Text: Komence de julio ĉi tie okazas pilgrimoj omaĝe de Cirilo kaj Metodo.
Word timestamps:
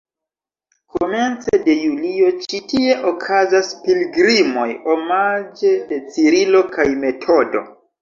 Komence 0.95 1.59
de 1.67 1.75
julio 1.81 2.31
ĉi 2.47 2.63
tie 2.73 2.97
okazas 3.13 3.71
pilgrimoj 3.85 4.67
omaĝe 4.97 5.79
de 5.95 6.05
Cirilo 6.13 6.67
kaj 6.77 6.93
Metodo. 7.09 7.69